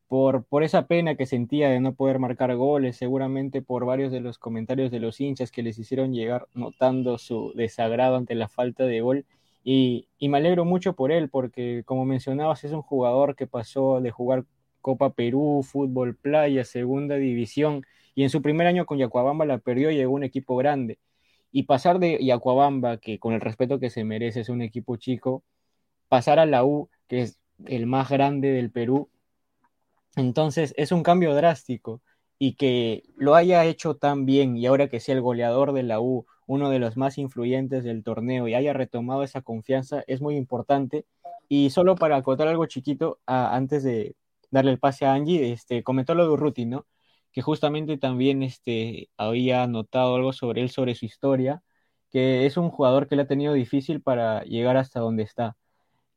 [0.07, 4.21] por, por esa pena que sentía de no poder marcar goles, seguramente por varios de
[4.21, 8.85] los comentarios de los hinchas que les hicieron llegar notando su desagrado ante la falta
[8.85, 9.25] de gol.
[9.63, 14.01] Y, y me alegro mucho por él, porque como mencionabas, es un jugador que pasó
[14.01, 14.45] de jugar
[14.81, 17.83] Copa Perú, Fútbol Playa, Segunda División,
[18.15, 20.99] y en su primer año con Yacuabamba la perdió y llegó un equipo grande.
[21.51, 25.43] Y pasar de Yacuabamba, que con el respeto que se merece es un equipo chico,
[26.07, 29.09] pasar a la U, que es el más grande del Perú,
[30.15, 32.01] entonces es un cambio drástico
[32.37, 36.01] y que lo haya hecho tan bien y ahora que sea el goleador de la
[36.01, 40.35] U, uno de los más influyentes del torneo y haya retomado esa confianza es muy
[40.35, 41.05] importante.
[41.47, 44.15] Y solo para acotar algo chiquito, antes de
[44.49, 46.85] darle el pase a Angie, este, comentó lo de Urruti, ¿no?
[47.31, 51.63] Que justamente también este, había notado algo sobre él, sobre su historia,
[52.11, 55.57] que es un jugador que le ha tenido difícil para llegar hasta donde está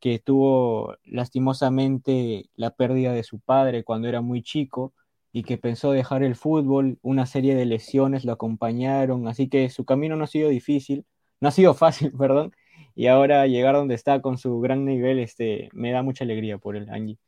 [0.05, 4.92] que tuvo lastimosamente la pérdida de su padre cuando era muy chico
[5.33, 9.87] y que pensó dejar el fútbol, una serie de lesiones lo acompañaron, así que su
[9.87, 11.07] camino no ha sido difícil,
[11.40, 12.53] no ha sido fácil, perdón,
[12.94, 16.77] y ahora llegar donde está con su gran nivel, este, me da mucha alegría por
[16.77, 17.18] él, Angie.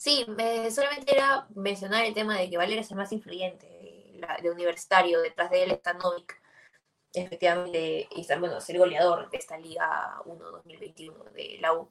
[0.00, 4.18] Sí, me- solamente era mencionar el tema de que Valera es el más influyente de,
[4.18, 6.40] la- de universitario, detrás de él está Novik,
[7.14, 11.90] efectivamente, y bueno, es el goleador de esta Liga 1 2021 de la U.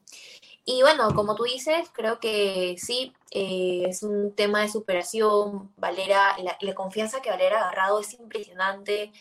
[0.66, 6.36] Y bueno, como tú dices, creo que sí, eh, es un tema de superación, Valera,
[6.40, 9.12] la, la confianza que Valera ha agarrado es impresionante,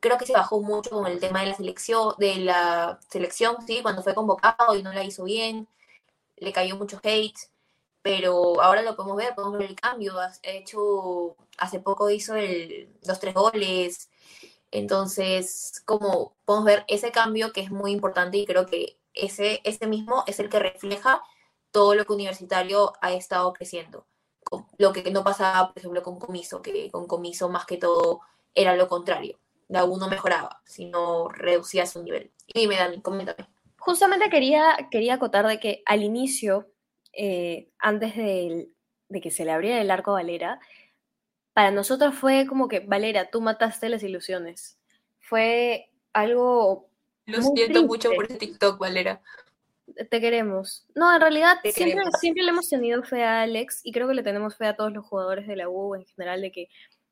[0.00, 3.80] creo que se bajó mucho con el tema de la selección, de la selección, sí,
[3.82, 5.68] cuando fue convocado y no la hizo bien,
[6.36, 7.36] le cayó mucho hate
[8.02, 10.18] pero ahora lo podemos ver, podemos ver el cambio.
[10.18, 14.10] Ha hecho, hace poco hizo el, los tres goles.
[14.70, 19.86] Entonces, como podemos ver ese cambio que es muy importante y creo que ese, ese
[19.86, 21.22] mismo es el que refleja
[21.70, 24.06] todo lo que Universitario ha estado creciendo.
[24.78, 28.20] Lo que no pasaba, por ejemplo, con Comiso, que con Comiso más que todo
[28.54, 29.38] era lo contrario.
[29.68, 32.32] La U no mejoraba, sino reducía su nivel.
[32.46, 33.46] Y dime, Dani, coméntame.
[33.78, 36.70] Justamente quería, quería acotar de que al inicio,
[37.20, 38.70] eh, antes de
[39.20, 40.60] que se le abriera el arco a Valera,
[41.52, 44.78] para nosotros fue como que, Valera, tú mataste las ilusiones.
[45.18, 46.88] Fue algo,
[47.26, 49.20] Lo Muy siento mucho por ese TikTok, Valera.
[50.10, 50.86] te queremos.
[50.94, 52.20] No, en realidad Te siempre, queremos.
[52.20, 54.92] siempre le hemos tenido fe a Alex y creo que le tenemos fe a todos
[54.92, 56.68] los jugadores de la U en general de que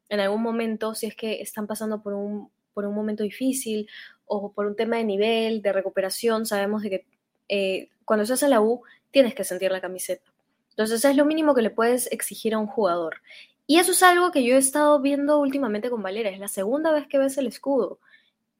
[0.08, 3.88] en algún momento, si es que están pasando por un, por un momento difícil
[4.26, 7.06] o por un tema de nivel, de recuperación, sabemos de que
[7.48, 8.82] eh, cuando estás en la U
[9.16, 10.30] tienes que sentir la camiseta.
[10.68, 13.22] Entonces es lo mínimo que le puedes exigir a un jugador.
[13.66, 16.28] Y eso es algo que yo he estado viendo últimamente con Valera.
[16.28, 17.98] Es la segunda vez que ves el escudo.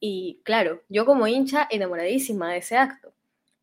[0.01, 3.13] Y claro, yo como hincha enamoradísima de ese acto.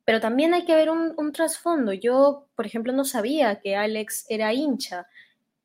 [0.06, 1.94] Pero también hay que ver un, trasfondo.
[1.94, 5.08] Yo, por ejemplo, no sabía que Alex era hincha.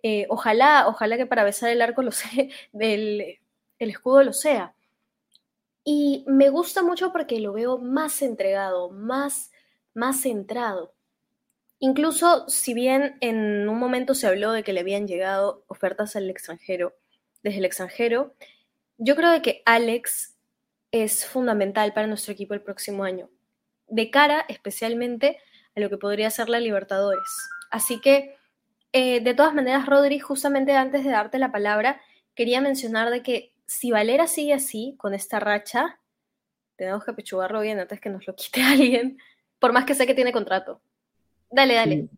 [0.03, 3.39] Eh, ojalá, ojalá que para besar el arco lo sé, del
[3.79, 4.75] el escudo lo sea.
[5.85, 9.53] Y me gusta mucho porque lo veo más entregado, más,
[9.93, 10.95] más centrado.
[11.81, 16.29] Incluso si bien en un momento se habló de que le habían llegado ofertas al
[16.29, 16.95] extranjero,
[17.43, 18.35] desde el extranjero.
[18.99, 20.37] Yo creo de que Alex
[20.91, 23.31] es fundamental para nuestro equipo el próximo año,
[23.87, 25.39] de cara especialmente
[25.77, 27.29] a lo que podría ser la Libertadores.
[27.71, 28.37] Así que,
[28.93, 32.01] eh, de todas maneras, Rodri, justamente antes de darte la palabra,
[32.35, 36.01] quería mencionar de que si Valera sigue así, con esta racha,
[36.77, 39.19] tenemos que pechugarlo bien antes que nos lo quite alguien,
[39.59, 40.81] por más que sé que tiene contrato.
[41.51, 42.09] Dale, dale.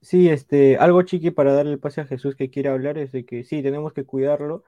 [0.00, 3.24] Sí, este, algo chiqui para darle el pase a Jesús que quiere hablar es de
[3.24, 4.62] que sí, tenemos que cuidarlo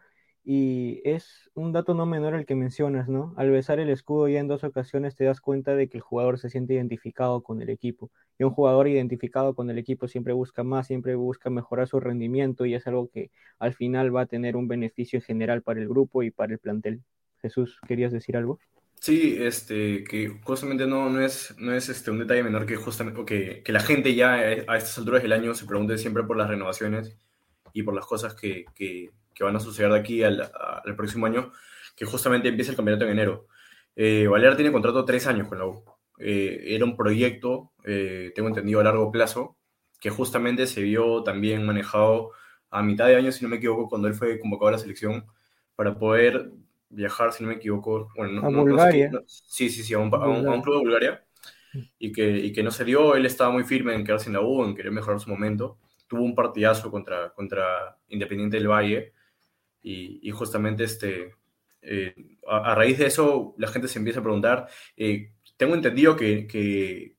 [0.45, 3.35] y es un dato no menor el que mencionas, ¿no?
[3.37, 6.39] Al besar el escudo ya en dos ocasiones te das cuenta de que el jugador
[6.39, 10.65] se siente identificado con el equipo y un jugador identificado con el equipo siempre busca
[10.65, 14.57] más, siempre busca mejorar su rendimiento y es algo que al final va a tener
[14.57, 17.03] un beneficio general para el grupo y para el plantel.
[17.43, 18.59] Jesús, ¿querías decir algo?
[19.01, 23.25] Sí, este, que justamente no, no es, no es este, un detalle menor que justamente
[23.25, 26.49] que, que la gente ya a estas alturas del año se pregunte siempre por las
[26.49, 27.17] renovaciones
[27.73, 30.51] y por las cosas que, que, van a suceder de aquí al,
[30.97, 31.53] próximo año,
[31.97, 33.47] que justamente empieza el campeonato en enero.
[33.95, 35.85] Eh, tiene contrato tres años con la U.
[36.19, 39.57] Eh, era un proyecto, eh, tengo entendido, a largo plazo,
[40.01, 42.33] que justamente se vio también manejado
[42.71, 45.25] a mitad de año, si no me equivoco, cuando él fue convocado a la selección,
[45.77, 46.51] para poder
[46.90, 49.11] viajar, si no me equivoco, bueno, a Bulgaria.
[49.27, 51.24] sí, sí, sí, a un, a, un, a un, club de Bulgaria,
[51.98, 54.40] y que, y que no se dio, él estaba muy firme en quedarse en la
[54.40, 59.12] U, en querer mejorar su momento, tuvo un partidazo contra, contra Independiente del Valle,
[59.83, 61.35] y, y justamente este,
[61.83, 62.14] eh,
[62.48, 66.46] a, a, raíz de eso la gente se empieza a preguntar, eh, tengo entendido que,
[66.46, 67.16] que,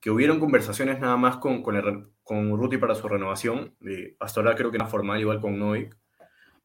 [0.00, 4.40] que, hubieron conversaciones nada más con, con, el, con Ruti para su renovación, eh, hasta
[4.40, 5.96] ahora creo que era formal igual con Novik,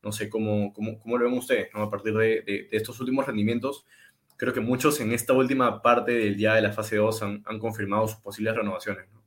[0.07, 1.83] no sé cómo, cómo, cómo, lo ven ustedes, ¿no?
[1.83, 3.85] A partir de, estos últimos rendimientos,
[4.37, 8.07] creo que muchos en esta última parte del día de la fase 2 han, confirmado
[8.07, 9.21] sus posibles renovaciones, ¿no?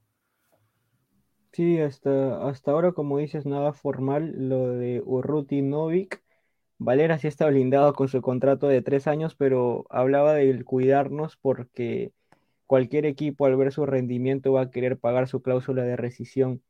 [1.53, 6.23] Sí, hasta, hasta ahora, como dices, nada formal, lo de Urruti Novik.
[6.79, 12.13] Valera sí está blindado con su contrato de tres años, pero hablaba de cuidarnos porque
[12.67, 16.63] cualquier equipo al ver su rendimiento va a querer pagar su cláusula de rescisión.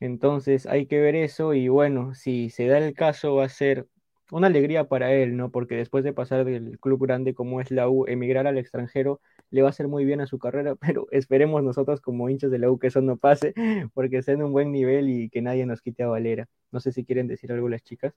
[0.00, 3.86] Entonces hay que ver eso y bueno, si se da el caso va a ser
[4.30, 5.50] una alegría para él, ¿no?
[5.50, 9.62] Porque después de pasar del club grande como es la U, emigrar al extranjero le
[9.62, 12.70] va a hacer muy bien a su carrera, pero esperemos nosotros como hinchas de la
[12.70, 13.54] U que eso no pase,
[13.94, 16.48] porque sea en un buen nivel y que nadie nos quite a Valera.
[16.72, 18.14] No sé si quieren decir algo las chicas.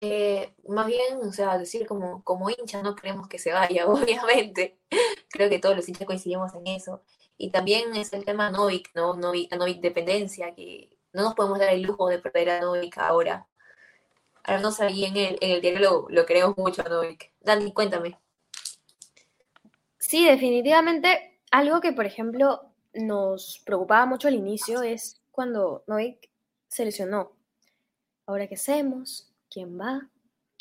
[0.00, 4.78] Eh, más bien, o sea, decir como, como hincha no queremos que se vaya, obviamente.
[5.30, 7.02] Creo que todos los hinchas coincidimos en eso.
[7.36, 9.14] Y también es el tema Novik, ¿no?
[9.14, 13.46] Novik, Novik dependencia, que no nos podemos dar el lujo de perder a Novik ahora.
[14.44, 17.32] Ahora no ahí en el, en el diario lo, lo queremos mucho a Novik.
[17.40, 18.18] Dani, cuéntame.
[19.98, 26.30] Sí, definitivamente algo que, por ejemplo, nos preocupaba mucho al inicio es cuando Novik
[26.68, 27.32] se lesionó.
[28.26, 29.32] Ahora, ¿qué hacemos?
[29.50, 30.08] ¿Quién va?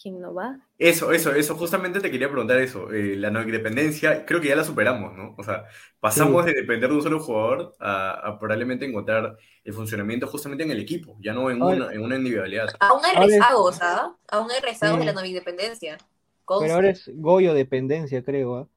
[0.02, 0.58] ¿Quién no va?
[0.80, 2.92] Eso, eso, eso, justamente te quería preguntar eso.
[2.92, 5.36] Eh, la no dependencia, creo que ya la superamos, ¿no?
[5.38, 5.66] O sea,
[6.00, 6.52] pasamos sí.
[6.52, 10.80] de depender de un solo jugador a, a, probablemente encontrar el funcionamiento justamente en el
[10.80, 12.70] equipo, ya no en, una, en una, individualidad.
[12.80, 14.16] Aún hay rezagos, ¿ah?
[14.30, 15.06] Aún hay rezagos sí.
[15.06, 15.98] de la no dependencia.
[16.46, 16.66] Conste.
[16.66, 18.68] Pero ahora es Goyo dependencia, creo, ¿ah?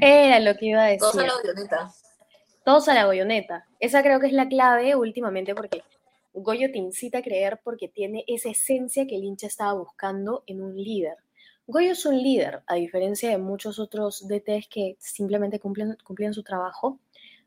[0.00, 1.00] Era lo que iba a decir.
[1.00, 1.90] Todos a la goyoneta.
[2.64, 3.66] Todos a la goyoneta.
[3.78, 5.82] Esa creo que es la clave últimamente porque
[6.32, 10.62] Goyo te incita a creer porque tiene esa esencia que el hincha estaba buscando en
[10.62, 11.16] un líder.
[11.66, 16.42] Goyo es un líder, a diferencia de muchos otros DTs que simplemente cumplen, cumplen su
[16.42, 16.98] trabajo.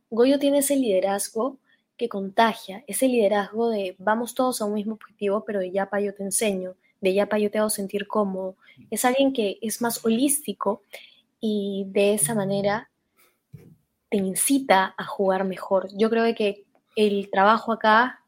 [0.09, 1.57] Goyo tiene ese liderazgo
[1.97, 6.13] que contagia, ese liderazgo de vamos todos a un mismo objetivo, pero de Yapa yo
[6.13, 8.55] te enseño, de Yapa yo te hago sentir cómodo.
[8.89, 10.81] Es alguien que es más holístico
[11.39, 12.89] y de esa manera
[14.09, 15.89] te incita a jugar mejor.
[15.97, 16.63] Yo creo que
[16.95, 18.22] el trabajo acá,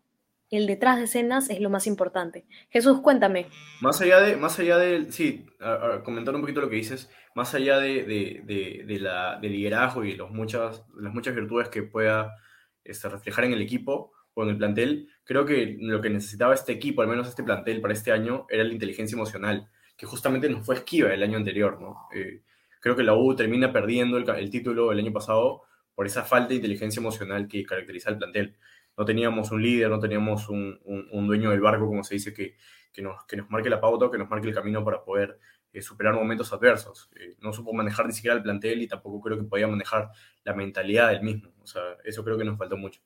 [0.56, 2.46] el detrás de escenas, es lo más importante.
[2.70, 3.48] Jesús, cuéntame.
[3.82, 7.54] Más allá de, más allá de sí, a, comentar un poquito lo que dices, más
[7.54, 12.36] allá de, de, de, la, de liderazgo y los muchas, las muchas virtudes que pueda
[12.84, 16.74] este, reflejar en el equipo o en el plantel, creo que lo que necesitaba este
[16.74, 20.66] equipo, al menos este plantel para este año, era la inteligencia emocional, que justamente nos
[20.66, 22.08] fue esquiva el año anterior, ¿no?
[22.14, 22.42] Eh,
[22.82, 25.64] creo que la U termina perdiendo el, el, título el año pasado
[25.96, 28.56] por esa falta de inteligencia emocional que caracteriza al plantel.
[28.98, 32.34] No teníamos un líder, no teníamos un, un, un dueño del barco, como se dice,
[32.34, 32.56] que,
[32.92, 35.40] que, nos, que nos marque la pauta, que nos marque el camino para poder
[35.74, 37.10] eh, superar momentos adversos.
[37.16, 40.10] Eh, no supo manejar ni siquiera el plantel y tampoco creo que podía manejar
[40.44, 41.52] la mentalidad del mismo.
[41.62, 43.02] O sea, eso creo que nos faltó mucho.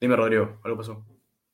[0.00, 1.06] Dime, Rodrigo, ¿algo pasó?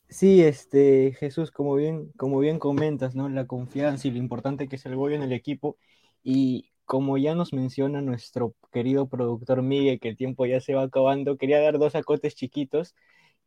[0.08, 3.28] Sí, este, Jesús, como bien, como bien comentas, ¿no?
[3.30, 5.78] La confianza y lo importante que es el gol en el equipo.
[6.22, 10.82] Y como ya nos menciona nuestro querido productor Miguel, que el tiempo ya se va
[10.82, 12.94] acabando, quería dar dos acotes chiquitos,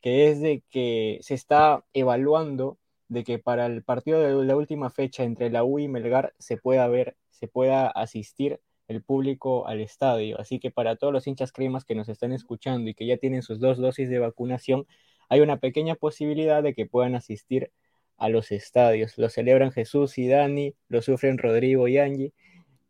[0.06, 4.92] que es de que se está evaluando de que para el partido de la última
[4.92, 9.82] fecha entre la U y Melgar se pueda ver, se pueda asistir el público al
[9.82, 10.40] estadio.
[10.40, 13.42] Así que para todos los hinchas cremas que nos están escuchando y que ya tienen
[13.42, 14.86] sus dos dosis de vacunación,
[15.28, 17.72] hay una pequeña posibilidad de que puedan asistir
[18.18, 19.18] a los estadios.
[19.18, 22.32] Lo celebran Jesús y Dani, lo sufren Rodrigo y Angie,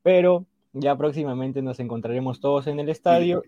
[0.04, 3.41] pero ya próximamente nos encontraremos todos en el estadio.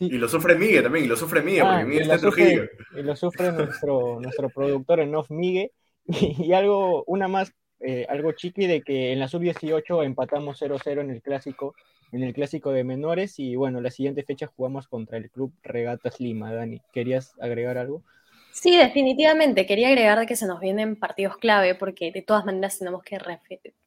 [0.00, 2.64] Y lo sufre Miguel también, y lo sufre Miguel, porque ah, Miguel está en Trujillo.
[2.96, 5.70] Y lo sufre nuestro, nuestro productor en off Miguel.
[6.38, 11.10] Y, algo, una más, eh, algo chiqui de que en la sub-18 empatamos 0-0 en
[11.10, 11.74] el clásico,
[12.12, 16.20] en el clásico de menores, y bueno, la siguiente fecha jugamos contra el club Regatas
[16.20, 16.52] Lima.
[16.52, 18.04] Dani, ¿querías agregar algo?
[18.52, 19.66] Sí, definitivamente.
[19.66, 23.18] Quería agregar de que se nos vienen partidos clave, porque de todas maneras tenemos que,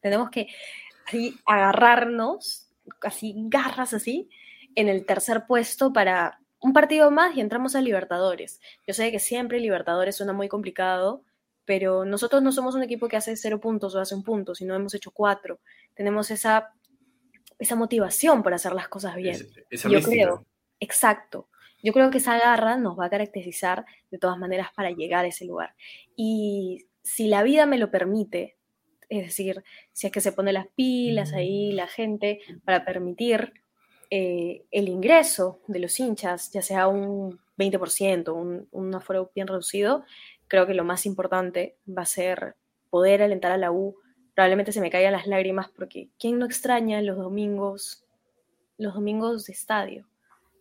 [0.01, 0.47] tenemos que
[1.45, 2.69] agarrarnos,
[3.01, 4.29] así, garras así,
[4.75, 8.59] en el tercer puesto para un partido más y entramos a Libertadores.
[8.85, 11.23] Yo sé que siempre Libertadores suena muy complicado,
[11.65, 14.75] pero nosotros no somos un equipo que hace cero puntos o hace un punto, sino
[14.75, 15.59] hemos hecho cuatro.
[15.93, 16.73] Tenemos esa,
[17.57, 19.37] esa motivación por hacer las cosas bien.
[19.71, 20.45] Yo creo,
[20.79, 21.47] exacto.
[21.81, 25.29] Yo creo que esa garra nos va a caracterizar de todas maneras para llegar a
[25.29, 25.75] ese lugar.
[26.15, 28.57] Y si la vida me lo permite,
[29.07, 33.53] es decir, si es que se pone las pilas ahí la gente para permitir
[34.09, 40.03] eh, el ingreso de los hinchas, ya sea un 20%, un, un aforo bien reducido,
[40.47, 42.55] creo que lo más importante va a ser
[42.89, 43.95] poder alentar a la U.
[44.33, 48.03] Probablemente se me caigan las lágrimas porque ¿quién no extraña los domingos,
[48.77, 50.07] los domingos de estadio?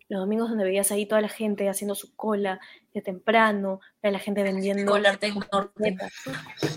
[0.08, 2.60] Los domingos donde veías ahí toda la gente haciendo su cola
[2.94, 4.90] de temprano, la gente vendiendo.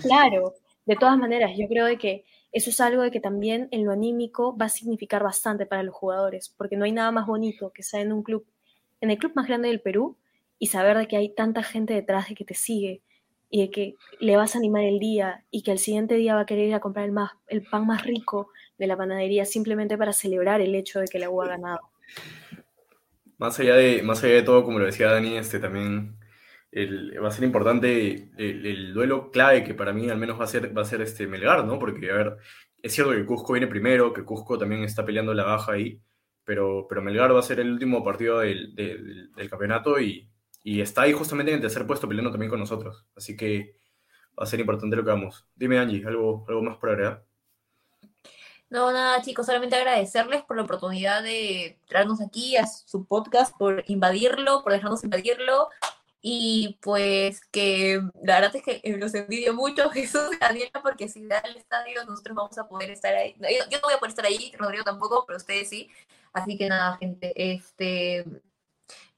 [0.02, 0.54] Claro,
[0.84, 3.92] de todas maneras, yo creo de que eso es algo de que también en lo
[3.92, 7.80] anímico va a significar bastante para los jugadores, porque no hay nada más bonito que
[7.80, 8.46] estar en un club,
[9.00, 10.16] en el club más grande del Perú,
[10.58, 13.02] y saber de que hay tanta gente detrás de que te sigue
[13.50, 16.42] y de que le vas a animar el día y que al siguiente día va
[16.42, 19.98] a querer ir a comprar el, más, el pan más rico de la panadería simplemente
[19.98, 21.80] para celebrar el hecho de que la U ha ganado.
[23.38, 26.16] Más allá de, más allá de todo, como lo decía Dani, este, también
[26.74, 30.76] va a ser importante el, duelo clave que para mí al menos va a ser,
[30.76, 31.78] va a ser este Melgar, ¿no?
[31.78, 32.36] Porque, a ver,
[32.82, 36.00] es cierto que Cusco viene primero, que Cusco también está peleando la baja ahí,
[36.44, 40.28] pero, pero Melgar va a ser el último partido del, del, campeonato y,
[40.64, 43.06] y, está ahí justamente en el tercer puesto peleando también con nosotros.
[43.14, 43.76] Así que
[44.38, 45.46] va a ser importante lo que vamos.
[45.54, 47.24] Dime, Angie, ¿algo, algo más por agregar?
[48.70, 53.84] No, nada, chicos, solamente agradecerles por la oportunidad de traernos aquí a su podcast, por
[53.86, 55.68] invadirlo, por dejarnos invadirlo,
[56.24, 61.08] y pues que la verdad es que eh, los envidio mucho, Jesús y Daniela, porque
[61.08, 63.34] si da el estadio, nosotros vamos a poder estar ahí.
[63.68, 65.90] Yo, no voy a poder estar ahí, Rodrigo tampoco, pero ustedes sí.
[66.32, 68.24] Así que nada, gente, este.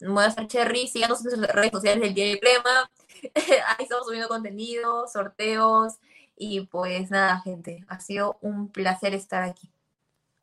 [0.00, 2.90] Voy a hacer Cherry, síganos en las redes sociales del Día de Crema.
[3.66, 5.94] ahí estamos subiendo contenido, sorteos.
[6.36, 9.70] Y pues nada, gente, ha sido un placer estar aquí.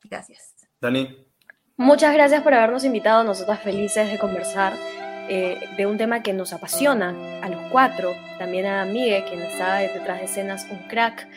[0.03, 0.55] Gracias.
[0.79, 1.27] Dani.
[1.75, 4.73] Muchas gracias por habernos invitado, nosotras felices de conversar
[5.29, 9.77] eh, de un tema que nos apasiona a los cuatro, también a Miguel, quien está
[9.77, 11.27] detrás de escenas, un crack.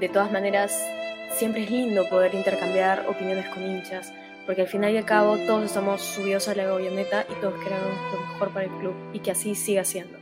[0.00, 0.76] De todas maneras,
[1.32, 4.12] siempre es lindo poder intercambiar opiniones con hinchas,
[4.46, 7.90] porque al final y al cabo todos estamos subidos a la gobioneta y todos queremos
[8.12, 10.18] lo mejor para el club y que así siga siendo.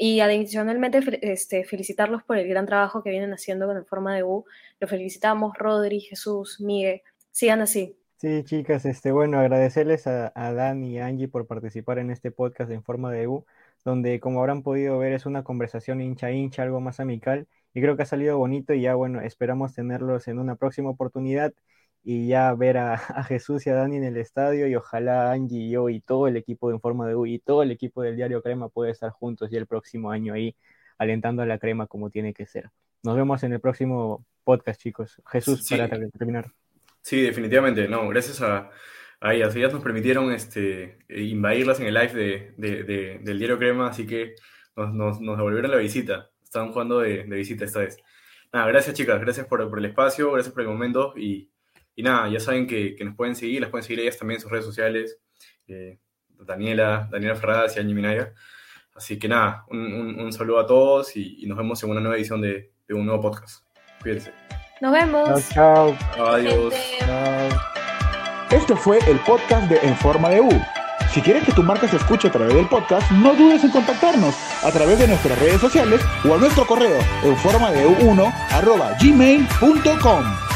[0.00, 4.22] Y adicionalmente este, felicitarlos por el gran trabajo que vienen haciendo con el forma de
[4.22, 4.44] U.
[4.78, 7.02] Lo felicitamos, Rodri, Jesús, Miguel.
[7.32, 7.97] Sigan así.
[8.20, 12.32] Sí, chicas, este, bueno, agradecerles a, a Dan y a Angie por participar en este
[12.32, 13.46] podcast en forma de U,
[13.84, 17.96] donde como habrán podido ver es una conversación hincha hincha, algo más amical, y creo
[17.96, 21.54] que ha salido bonito y ya bueno, esperamos tenerlos en una próxima oportunidad
[22.02, 25.70] y ya ver a, Jesús y a Dani en el estadio y ojalá Angie y
[25.70, 28.16] yo y todo el equipo de En Forma de U y todo el equipo del
[28.16, 30.56] diario Crema pueda estar juntos ya el próximo año ahí
[30.98, 32.70] alentando a la crema como tiene que ser.
[33.04, 35.22] Nos vemos en el próximo podcast, chicos.
[35.26, 36.52] Jesús, para terminar.
[37.02, 38.70] Sí, definitivamente, no, gracias a,
[39.20, 39.54] a ellas.
[39.56, 44.34] Ellas nos permitieron este, invadirlas en el live de, del Diario Crema, así que
[44.76, 46.30] nos, nos, nos, devolvieron la visita.
[46.42, 47.98] Estaban jugando de, visita esta vez.
[48.52, 51.50] Nada, gracias chicas, gracias por, por el espacio, gracias por el momento y,
[51.94, 54.42] y nada, ya saben que, que, nos pueden seguir, las pueden seguir ellas también en
[54.42, 55.20] sus redes sociales,
[55.66, 58.32] eh, Daniela, Daniela Ferradas y Angie Minaya.
[58.94, 62.16] Así que nada, un, un, saludo a todos y, y, nos vemos en una nueva
[62.16, 63.64] edición de, de un nuevo podcast.
[64.00, 64.32] Cuídense.
[64.80, 65.48] Nos vemos.
[65.48, 66.28] Chao, chao.
[66.28, 66.74] Adiós.
[68.50, 70.48] Este fue el podcast de En Forma de U.
[71.12, 74.34] Si quieres que tu marca se escuche a través del podcast, no dudes en contactarnos
[74.62, 78.32] a través de nuestras redes sociales o a nuestro correo en forma de 1
[79.00, 80.47] gmail.com.